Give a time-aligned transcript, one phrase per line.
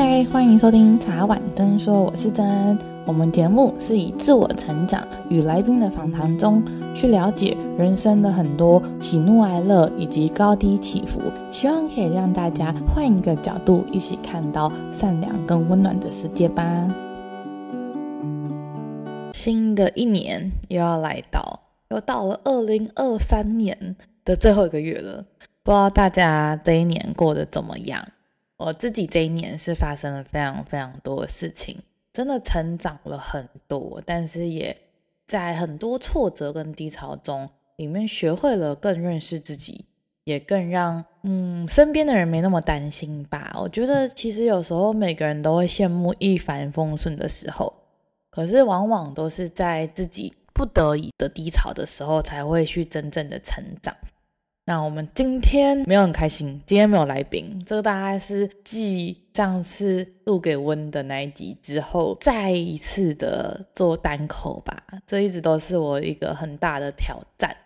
[0.00, 2.78] 嗨，欢迎收听茶碗真说，我是珍。
[3.04, 6.62] 我们节目是以自我成长与来宾的访谈中，
[6.94, 11.20] 去了解人生的很多喜怒哀乐以及高低起伏，
[11.50, 16.62] 希望可以让大家换一个角度，一起看到善良跟温暖的世界吧。
[19.32, 21.58] 新的一年又要来到，
[21.88, 25.24] 又到了二零二三年的最后一个月了，
[25.64, 28.06] 不知道大家这一年过得怎么样？
[28.58, 31.78] 我自己这一年是发生了非常非常多的事情，
[32.12, 34.76] 真的成长了很多，但是也
[35.26, 39.84] 在很多挫折跟低潮中，里面学会了更认识自己，
[40.24, 43.56] 也更让嗯身边的人没那么担心吧。
[43.60, 47.72] 我觉得其实有时候每个人都会羡慕一帆风顺的时候，
[48.28, 53.94] 可是往往都是在自己不得已的低潮的时候，才会去真正的成长。
[54.68, 64.76] 那我们今天没有很开心，今天没有来宾，这个大概是继上次录给温的那一集之后，再一次的做单口吧。
[65.06, 67.56] 这一直都是我一个很大的挑战。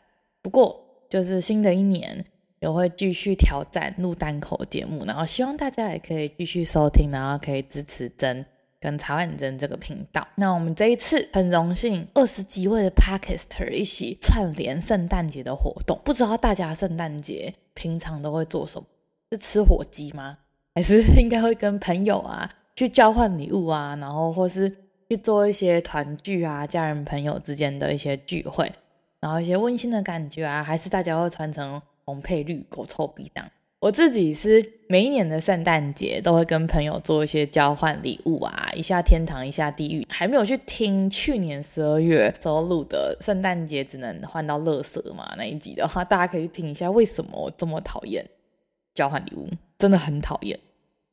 [0.42, 2.24] 不过，就是新的一年
[2.60, 8.46] 也会继续挑战录单口节目，然后希望大家也可以继续收听，然后可以支持珍。
[8.82, 16.00] 跟茶碗蒸这个频道，那我们这一次很荣幸，二十几位的 Podcaster 一起串联圣诞节的活动。
[16.04, 18.86] 不知道大家圣诞节平常都会做什么？
[19.30, 20.36] 是吃火鸡吗？
[20.74, 24.68] 还是 应该会跟朋友啊去交换礼物啊，然后或是
[25.08, 28.72] 去做一些团聚啊，家人朋友之间的一些聚会，
[29.20, 33.48] 然后一些温馨的感觉啊，还是大家会穿成红配绿，狗臭鼻这样。
[33.82, 40.06] 我自己是每一年的圣诞节都会跟朋友做一些交换礼物啊，一下天堂，一下地狱。
[40.08, 48.24] 还没有去听去年十二月收录的圣诞节只能换到垃圾嘛那一集的话，大家可以听一下为什么我这么讨厌
[48.94, 50.56] 交换礼物，真的很讨厌。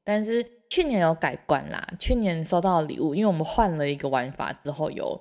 [0.03, 5.19] 但是去年有改观啦，去年收到的礼物，因为我们换了一个玩法之后有。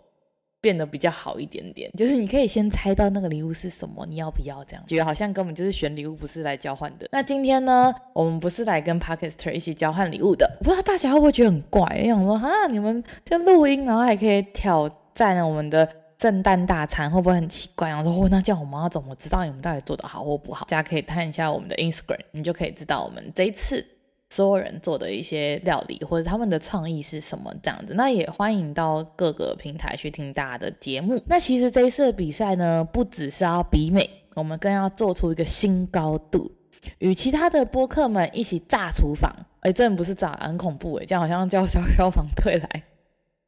[0.61, 4.85] 变得比较好一点点，就是你可以先猜到那个礼物是什么，你要不要这样？
[4.87, 7.09] 觉得好像根本就是选礼物，不是来交换的。
[7.13, 10.51] 那今天呢，我们不是来跟 Podcaster 一起交换礼物的。
[10.61, 11.97] 不知道大家会不会觉得很怪？
[12.03, 15.89] 因为我说哈，你们在录音，然后还可以挑战我们的
[16.21, 17.89] 圣诞大餐，会不会很奇怪？
[17.89, 20.67] 然后说，哦，那这样我们要怎么知道你们到底做的好或不好？
[20.69, 23.87] 大家可以看一下我们的 Instagram，你就可以知道我们这一次。
[24.31, 31.21] 所有人做的一些料理，或者他们的创意是什么这样子，那也欢迎到各个平台去听大家的节目。
[31.27, 36.53] 那其实这一次的比赛呢，不只是要比美，我们更要做出一个新高度，
[36.99, 39.35] 与其他的播客们一起炸厨房。
[39.61, 42.83] 哎，真的不是炸，很恐怖哎，这样好像叫消消防队来。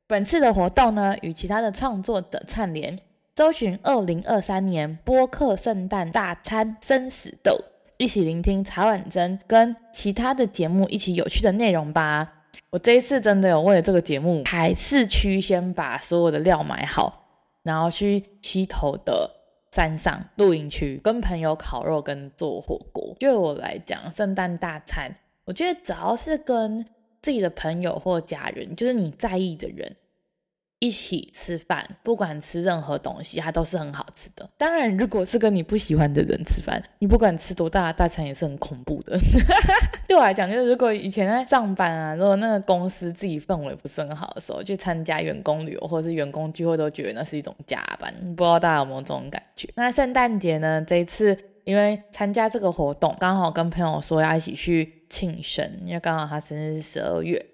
[0.07, 2.99] 本次的活动呢，与其他的创作者串联，
[3.37, 7.61] 搜寻二零二三年播客圣诞大餐生死斗。
[8.00, 12.27] 一起聆听茶碗蒸跟其他的节目一起有趣的内容吧。
[12.71, 17.27] 我这一次真的有为了这个节目，海市区先把所有的料买好，
[17.62, 19.31] 然后去溪头的
[19.72, 23.15] 山上露营区跟朋友烤肉跟做火锅。
[23.19, 26.82] 对我来讲，圣诞大餐，我觉得只要是跟
[27.21, 29.94] 自己的朋友或家人，就是你在意的人。
[30.81, 34.49] 一起吃饭，不管吃任何东西，它都是很好吃的。
[34.57, 39.19] 当然，如果是跟你不喜欢的人吃饭，你不管吃多大的大餐，也是很恐怖的。
[40.09, 48.11] 对我来讲，就是如果以前在上班啊，如果那个公司自己氛围不是很好的时候，去参加员工旅游或者是员工聚会，都觉得那是一种加班。
[48.35, 49.69] 不知道大家有没有这种感觉？
[49.75, 50.83] 那圣诞节呢？
[50.87, 57.45] 这一次因为参加这个活动，刚好跟朋友说要一起去庆生，因为刚好他生日是十二月。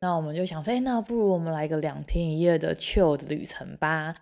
[0.00, 4.14] 那我们就想说，哎，那不如我们来个两天一夜的 chill 的旅程吧。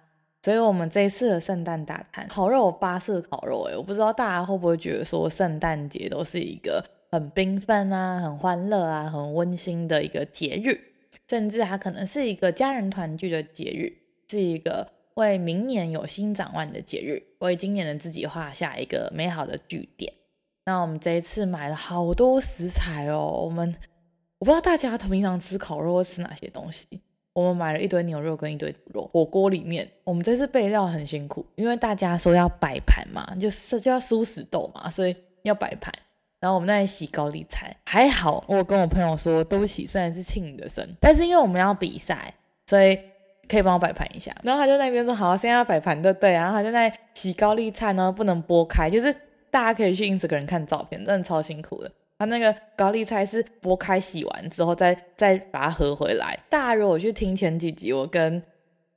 [0.43, 3.63] 所以，我们这一次的圣诞大餐烤肉，巴式烤肉。
[3.63, 10.79] 哎，我不知道大家会不会觉得说，圣诞节都是一个很缤纷啊、很欢乐啊、很温馨的一个节日，
[11.29, 13.91] 甚至它可能是一个家人团聚的节日，
[14.31, 20.13] 是一个为明年有新展望的节日，为今年的自己画下一个美好的句点。
[20.67, 23.75] 那我们这一次买了好多食材哦，我们。
[24.39, 26.87] 我不知道大家平常吃烤肉会吃哪些东西。
[27.33, 29.09] 我们买了一堆牛肉跟一堆猪肉。
[29.13, 35.93] 火锅里面，我们这次备料很辛苦，因为大家说要摆盘嘛，就是就要殊死斗嘛，所以要摆盘。
[36.39, 42.33] 然后我们在洗高丽菜，还好我跟我朋友说，对不起，虽然是庆你的生，但是因为我们要比赛，
[42.67, 42.97] 所以
[43.49, 44.31] 可以帮我摆盘一下。
[44.43, 46.33] 然后他就那边说好，现在要摆盘对对。
[46.33, 49.13] 然后他就在洗高丽菜呢，不能剥开，就是
[49.51, 51.91] 大家可以去 Instagram 看照片，真的超辛苦的。
[52.27, 56.39] 那个高丽菜是剥开洗完之后再再把它合回来。
[56.49, 58.43] 大家如果去听前几集我跟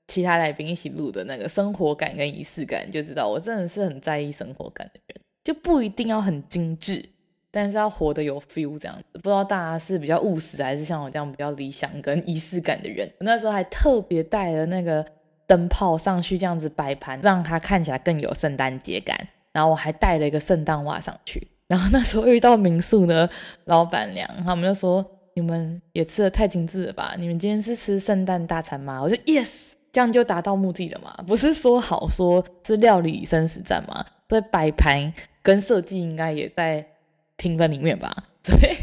[0.08, 7.04] 其他来宾一起录的那个生活感跟仪式感，就知道我真的是很在意生活感的人，就不一定要很精致，
[7.52, 9.04] 但是要活得有 feel 这样子。
[9.14, 13.06] 不知道大家是比较务实，还是像我这样比较理想跟仪式感的人？
[13.20, 15.06] 我那时候还特别带了那个
[15.46, 19.28] 灯泡上去，这样子摆盘，让它看起来更有圣诞节感。
[19.52, 21.48] 然后我还带了一个圣诞袜上去。
[21.68, 23.30] 然后那时候遇到民宿的
[23.66, 25.06] 老板娘，他们就说
[25.36, 27.16] ：“你们也吃的太精致了吧？
[27.18, 31.12] 你们今天是吃圣诞大餐吗？”我说：“Yes。”这样就达到目的了嘛？
[31.26, 34.06] 不是说好说是料理生死战吗？
[34.30, 35.12] 所以摆盘
[35.42, 36.86] 跟设计应该也在
[37.36, 38.16] 评分里面吧？
[38.44, 38.78] 所以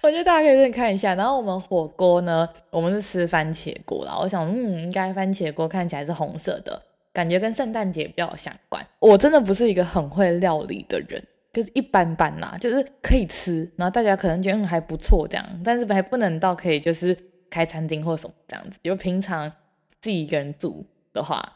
[0.00, 1.16] 我觉得大家可以认真看一下。
[1.16, 4.16] 然后我们火锅呢，我们是吃番茄锅啦。
[4.16, 6.80] 我想，嗯，应该番茄锅看起来是红色的，
[7.12, 8.86] 感觉跟圣诞节比较相关。
[9.00, 11.20] 我真的不是一个很会料理的人，
[11.52, 17.16] 就是一般般啦，就是可以吃，然后大家可能觉得嗯还不错这样，但是还不能到可以就是
[17.48, 19.50] 开餐厅或什么这样子，就平常。
[20.02, 20.82] 自己一个人住
[21.12, 21.46] 的话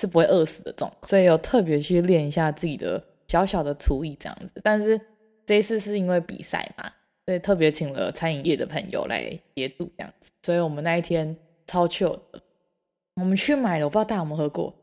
[0.00, 4.58] 是不会饿死的这种，所以有特别去练一下自己的小小的厨艺这样子。
[4.64, 4.98] 但是
[5.44, 6.90] 这一次是因为比赛嘛，
[7.26, 10.30] 所以特别请了餐饮业的朋友来协助这样子。
[10.42, 11.36] 所以我们那一天
[11.66, 12.40] 超 chill 的，
[13.16, 14.74] 我们去买了，我不知道大家有没有喝过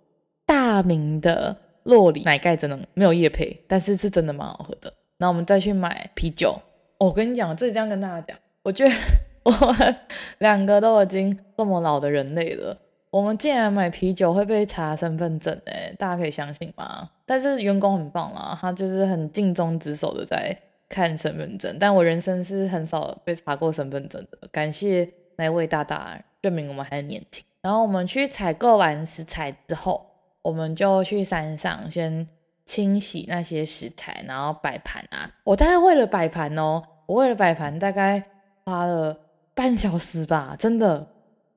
[0.46, 1.58] 大明的
[1.90, 4.94] 洛里奶盖，真的没有业配，但是是真的蛮好喝的。
[5.18, 6.58] 然后我们再去买啤酒，
[6.98, 8.94] 我跟你讲，这里这样跟大家讲，我觉得
[9.44, 9.96] 我们
[10.38, 12.78] 两个都已经这么老的人类了。
[13.12, 17.10] 我们竟然买啤酒会被查身份证哎，大家可以相信吗？
[17.26, 20.56] 但是员工很棒啦，他就是很尽忠职守的在
[20.88, 21.76] 看身份证。
[21.80, 27.44] 但我人生是很少被查过身份证的，感谢那位大大证明我们还年轻。
[27.62, 30.06] 然后我们去采购完食材之后，
[30.42, 32.28] 我们就去山上先
[32.66, 35.30] 清洗那些食材，然后摆盘啊。
[35.44, 38.24] 我大概为了摆盘哦，我为了摆盘大概
[38.66, 39.18] 花了
[39.54, 41.08] 半小时吧，真的。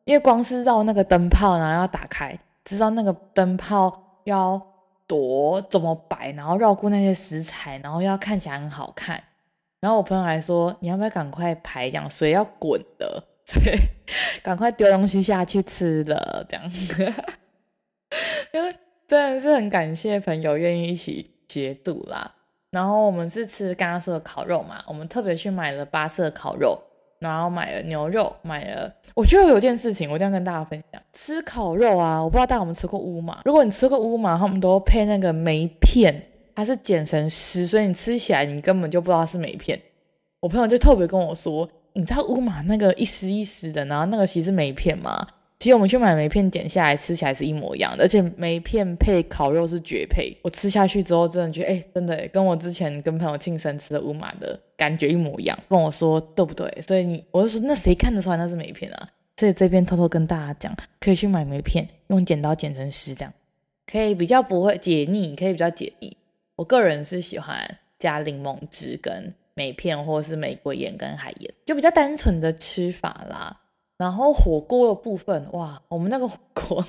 [0.05, 4.61] 因为光是绕那个灯泡，然后要打开，知道那个灯泡要
[5.07, 9.23] 躲怎么摆，然后绕过那些食材，然后要看起来很好看。
[9.81, 11.89] 然后我朋友还说：“你要不要赶快排？
[11.89, 13.77] 这样水要滚的， 所以
[14.43, 16.73] 赶快丢东西下去吃了。”这样，
[18.53, 18.75] 因为
[19.07, 22.35] 真的是很感谢朋友愿意一起协助啦。
[22.71, 26.79] 然后我们是吃刚刚说的烤肉嘛，我们特别去买了巴色烤肉。
[27.19, 28.93] 然后买了牛肉，买了。
[29.15, 31.01] 我觉得有件事情，我一定要跟大家分享。
[31.13, 33.43] 吃烤肉啊，我不知道大家有没有吃过乌马。
[33.45, 36.21] 如果你吃过乌马，他们都配那个梅片，
[36.53, 39.81] 它是剪成丝，所以你吃起来你根本就不知道是梅片。
[40.41, 45.25] 我朋友就特别跟我说，你知道乌马那个一丝一丝的，然后那个其实是梅片吗？
[45.63, 50.37] 其实我们去买梅片剪下来吃起来是一模一样的，而且梅片配烤肉是绝配。
[50.43, 55.57] 我吃下去之后，真的觉得，哎、真的跟我之前跟朋友庆生吃的乌马的感觉一模一样。
[55.69, 56.69] 跟我说对不对？
[56.85, 59.09] 所以你，我就说，那谁看得出来那是梅片啊？
[59.37, 63.33] 所以这边偷偷跟大家讲，可以去买梅片，用剪刀剪成丝，这样
[63.87, 66.17] 可以比较不会解腻，可以比较解腻。
[66.57, 67.57] 我个人是喜欢
[68.01, 73.61] 加柠檬汁跟梅片，或是玫瑰盐跟海盐，就比较单纯的吃法啦。
[74.03, 76.85] 然后火锅的部分，哇，我们那个火锅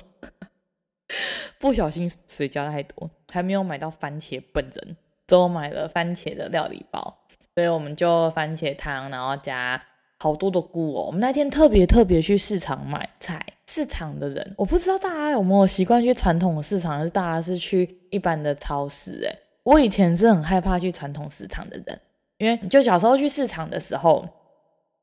[1.60, 4.96] 不小心水加太多，还没有买到番茄本人，
[5.28, 7.16] 只有买了番茄的料理包，
[7.54, 9.80] 所以我们就番茄汤，然后加
[10.18, 11.04] 好多的菇哦。
[11.06, 19.12] 我们那天特别特别去市场买菜，市场的人，我不知道大家有没有习惯去传统的市场，还是大家是去一般的超市？
[19.22, 22.00] 诶，我以前是很害怕去传统市场的人，
[22.38, 24.28] 因为就小时候去市场的时候。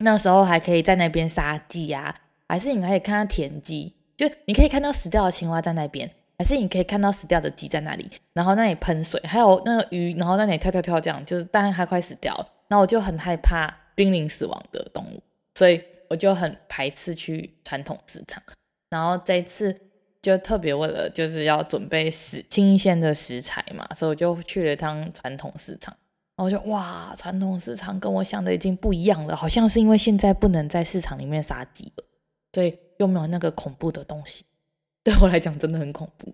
[0.01, 2.13] 那时候还可以在那边杀鸡呀，
[2.48, 12.48] 还是你可以看到田鸡，就你可以看到死掉的青蛙在那边，还是你可以看到死掉的鸡在那里，然后那里喷水，还有那个鱼，然后那里跳跳跳，这样就是，当然它快死掉了。
[12.67, 15.22] 那我就很害怕濒临死亡的动物，
[15.55, 18.41] 所以我就很排斥去传统市场。
[18.89, 19.77] 然后这一次
[20.22, 25.96] 就特别为了就是要准备食新鲜的食材嘛，所以我就去了一趟传统市场。
[26.41, 32.03] 然后就哇，传统市场跟我想的已经不一样了，好像是因为现在不能在市场里面杀鸡了，
[32.51, 34.43] 所以又没有那个恐怖的东西。
[35.05, 36.33] 对我来讲真的很恐怖，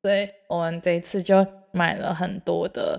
[0.00, 2.98] 所以我们这一次就买了很多的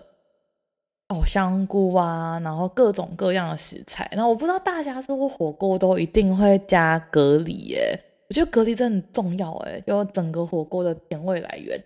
[1.09, 4.07] 哦香菇啊，然后各种各样的食材。
[4.11, 7.99] 然后我不知道大家是不是火锅都一定会加蛤蜊耶？
[8.29, 11.83] 我觉得蛤蜊真的很重要哎，就整个火锅的甜味来源。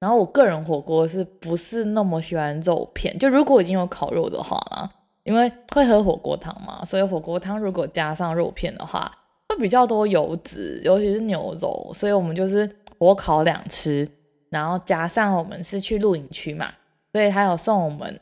[0.00, 3.18] 然后我个人火锅是不是那么喜欢肉片？
[3.18, 4.88] 就如果已经有烤肉的话啦，
[5.24, 9.10] 因为会喝火锅汤嘛，所以火锅汤如果加上肉片的话，
[9.48, 14.08] 会比较多油脂，尤其是牛肉，所以我们就是火烤两吃，
[14.50, 16.72] 然后加上我们是去露营区嘛，
[17.12, 18.20] 所以还有送我们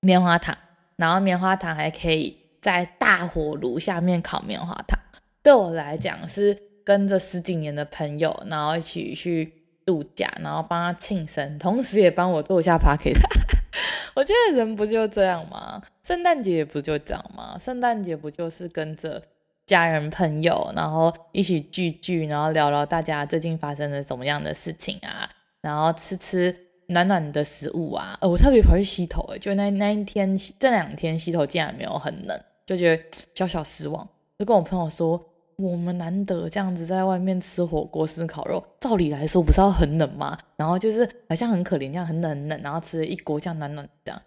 [0.00, 0.54] 棉花糖，
[0.96, 4.98] 然后棉花糖还可以在大火炉下面烤棉花糖。
[5.42, 9.61] 对我来讲是跟着十几年的朋友，然后一起去。
[9.84, 13.20] 度假，然后帮他庆生，同时也帮我做一下 podcast。
[14.14, 15.82] 我觉得人不就这样吗？
[16.02, 17.56] 圣诞节也不就这样吗？
[17.58, 19.22] 圣诞节不就是跟着
[19.64, 25.28] 家人朋友，然后一起聚聚，然后聊聊大家最近发生了什么样的事情啊，
[25.62, 26.54] 然后吃吃
[26.88, 28.18] 暖暖的食物啊。
[28.20, 33.02] 呃，我特别跑去洗头，就那那一天这两天洗头竟然没有很冷，就觉得
[33.34, 34.06] 小小失望。
[34.38, 35.31] 就跟我朋友说。
[35.56, 40.38] 我们难得这样子在外面吃火锅、吃烤肉，照理来说不是要很冷吗？
[40.56, 44.22] 然后就是好像很可怜这样，很冷很冷，然后吃了一锅这样暖暖这样，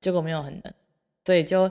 [0.00, 0.74] 结果没有很冷，
[1.24, 1.70] 所以就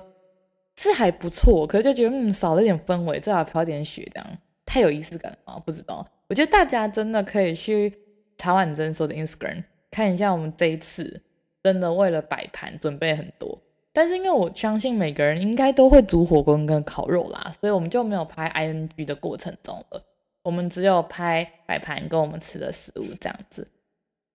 [0.77, 5.61] 是还不错，可是就觉得嗯少了点氛围，最好飘点雪这样，太有仪式感了？
[5.65, 7.93] 不知道，我觉得大家真的可以去
[8.37, 11.21] 茶碗珍说的 Instagram 看一下，我们这一次
[11.61, 13.61] 真的为了摆盘准备很多。
[13.93, 20.01] 但是因为我相信每个人应该都会煮火锅跟烤肉啦，所以我们就没有拍 ing 的过程中了，
[20.43, 23.67] 我们只有拍摆盘跟我们吃的食物这样子。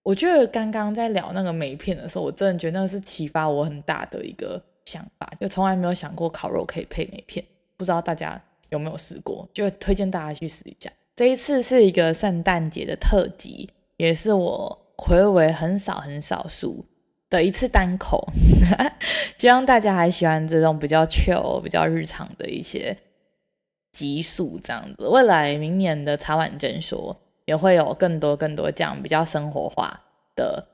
[0.03, 7.45] 我觉得刚刚在聊那个梅片的时候，我真的觉得那是启发我很大的一个想法，就从来没有想过烤肉可以配梅片，
[7.77, 9.49] 不知道大家有没有试过？
[9.53, 10.93] 就推荐大家去试一下。
[11.17, 16.85] 这一次是一个圣诞节的特辑，也是我睽违很少很少数。
[17.29, 18.27] 的一次单口，
[19.37, 22.97] 希望大家还喜欢这种比较 chill、比较日常的一些
[23.93, 25.09] 集数，这样子。
[25.09, 30.01] 未来明年的茶碗蒸说也会有更多更多这样比较生活化
[30.35, 30.65] 的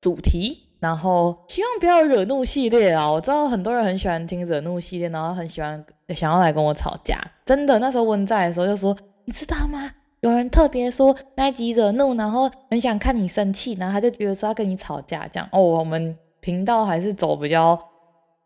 [0.00, 3.10] 主题，然后希望不要惹怒系列啊！
[3.10, 7.18] 我知道很多人很喜欢听惹怒系列，然后很喜欢想要来跟我吵架。
[7.44, 9.90] 真的，那时候温在的时候就说，你知道吗？
[10.20, 15.62] 有人特别说那一集惹怒，然后很想看你生气，然后他就觉得说要跟你吵架这样哦。
[15.62, 17.78] 我们频道还是走比较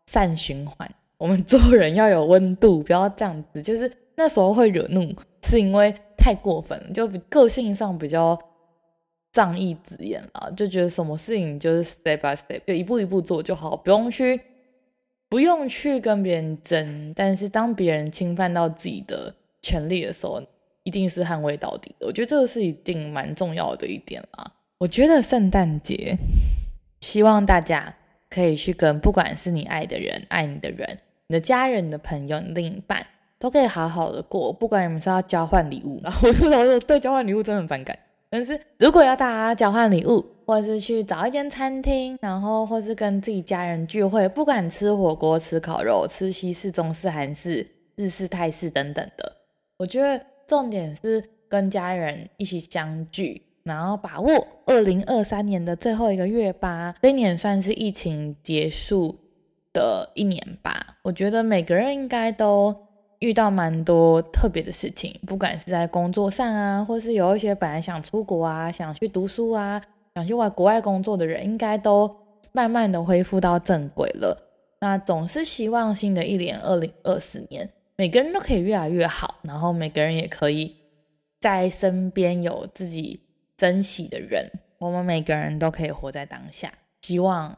[0.07, 3.61] 善循环， 我们做人要有温度，不要这样子。
[3.61, 8.37] 就是那时候会惹怒，是因为太过分了，就个性上比较
[9.31, 14.39] 仗义直言了，就觉得什么事情就是 step by step，就一步一步做就好，不用去
[15.27, 17.11] 不用去跟别人争。
[17.15, 20.39] 但是当别人侵犯到自己的权利的时候，
[20.83, 24.51] 一定是捍卫到底的，我觉得这个是一定蛮重要的一点啦。
[24.79, 26.17] 我觉得圣诞节，
[26.99, 27.95] 希望大家
[28.29, 33.05] 可以去跟不管是你爱的人、爱你的人、你的家人、你的朋友、你另一半，
[33.39, 34.51] 都可以好好的过。
[34.51, 37.97] 不管你们是要交换礼物，然 后我说对交换礼物真的很反感。
[38.29, 49.31] 但是如果要大家交换礼物，或是去找一间餐厅，然后或是跟自己家人聚会，不管吃火锅、吃烤肉、吃西式、中式、韩式、日式、泰式等等的，
[49.77, 50.21] 我觉得。
[50.53, 56.93] 重点是跟家人一起相聚，然后把握二零二三年的最后一个月吧。
[57.01, 59.17] 这一年算是疫情结束
[59.73, 60.95] 的一年吧。
[61.01, 62.75] 我觉得每个人应该都
[63.17, 69.81] 遇到蛮多特别的事情，不管是在工作上啊，或是有一些本来想出国啊、想去读书啊、
[70.13, 72.15] 想去外国外工作的人，应该都
[72.51, 74.37] 慢慢的恢复到正轨了。
[74.81, 77.67] 那总是希望新的一年二零二四年。
[77.95, 80.75] 每个人都可以越来越好，然后每个人也可以
[81.39, 83.19] 在身边有自己
[83.55, 84.49] 珍惜的人。
[84.79, 86.73] 我们每个人都可以活在当下。
[87.01, 87.57] 希望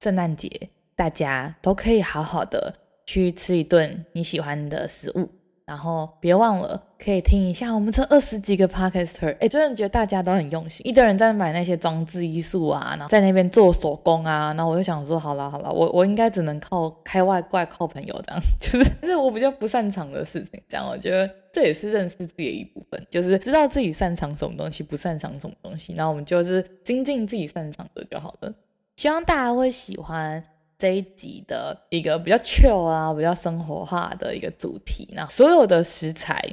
[0.00, 0.48] 圣诞节
[0.96, 2.74] 大家都可以好好的
[3.06, 5.28] 去吃一顿你喜欢的食物。
[5.64, 10.86] 然后别忘了可以听一下我们这二十几个 podcaster，哎，真的觉得大家都很用心。
[10.86, 20.60] 一堆人在买那些装置艺术啊，然后在那边做手工啊，然后我就想说，好了好了，我我应该只能靠开外挂，靠朋友这样， 就是就是我比较不擅长的事情。
[20.68, 28.52] 这样我觉得这也是认识自己的一部分，就是知道自己擅长什么东西，不擅长什么东西，然后我们就是精进自己擅长的就好了。
[28.96, 30.42] 希望大家会喜欢。
[30.82, 36.44] 这一集的一个比较 chill 啊，比较生活化的一个主题，那所有的食材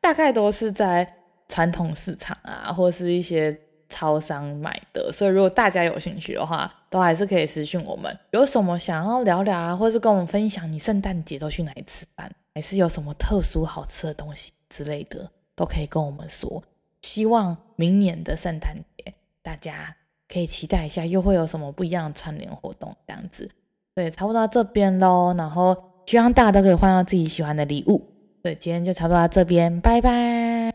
[0.00, 1.06] 大概都是在
[1.50, 3.54] 传统市场啊，或是一些
[3.90, 8.18] 超商买的，所以如果大家有兴趣的话，都还是可以私讯我们。
[8.30, 16.64] 有什么想要聊聊啊，或是跟我们分享你圣诞节都去哪里吃饭，还是有什么特殊好吃的东西之类的，都可以跟我们说。
[17.02, 19.12] 希望明年的圣诞节
[19.42, 19.94] 大家
[20.26, 23.50] 可以期待一下，又会有什么不一样的串联活动这样子。
[23.96, 28.02] 对，差不多到这边喽，然后希望大家都可以换到自己喜欢的礼物。
[28.42, 30.72] 对，今天就差不多到这边，拜拜！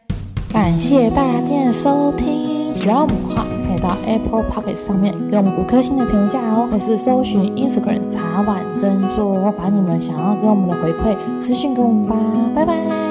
[0.54, 12.16] 感谢大家今天的收听，喜欢我们的话，可以到 Apple Pocket 上面给我们五颗星的评价哦，或是搜寻 Instagram 茶碗蒸说，把你们想要给我们的回馈私信给我们吧，
[12.56, 13.09] 拜拜。